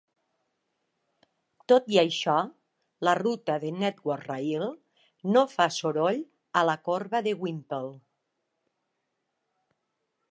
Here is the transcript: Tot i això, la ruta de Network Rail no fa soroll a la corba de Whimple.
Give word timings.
Tot 1.71 1.89
i 1.95 1.99
això, 2.03 2.37
la 3.07 3.13
ruta 3.19 3.57
de 3.65 3.69
Network 3.83 4.25
Rail 4.29 4.65
no 5.35 5.43
fa 5.51 5.67
soroll 5.77 6.23
a 6.63 6.67
la 6.71 6.77
corba 6.89 7.21
de 7.29 7.35
Whimple. 7.45 7.93